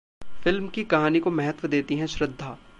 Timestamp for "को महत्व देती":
1.19-1.95